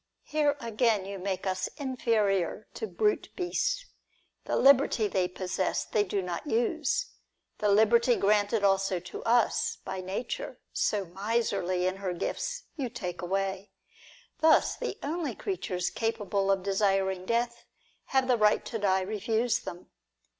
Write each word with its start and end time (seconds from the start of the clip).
Here 0.23 0.57
again 0.59 1.05
you 1.05 1.19
make 1.19 1.45
us 1.45 1.67
inferior 1.77 2.67
to 2.73 2.87
brute 2.87 3.29
beasts. 3.35 3.85
The 4.45 4.55
liberty 4.55 5.07
they 5.07 5.27
possess, 5.27 5.85
they 5.85 6.03
do 6.03 6.23
not 6.23 6.47
use; 6.47 7.11
the 7.59 7.69
liberty 7.69 8.15
granted 8.15 8.63
also 8.63 8.99
to 8.99 9.23
us 9.25 9.77
by 9.85 10.01
Nature, 10.01 10.59
so 10.73 11.05
miserly 11.05 11.85
in 11.85 11.97
her 11.97 12.13
gifts, 12.13 12.63
you 12.75 12.89
take 12.89 13.21
away. 13.21 13.69
Thus, 14.39 14.75
the 14.75 14.97
only 15.03 15.35
creatures 15.35 15.91
capable 15.91 16.49
of 16.49 16.63
desiring 16.63 17.27
death, 17.27 17.65
have 18.05 18.27
the 18.27 18.37
right 18.37 18.65
to 18.65 18.79
die 18.79 19.01
refused 19.01 19.65
them. 19.65 19.91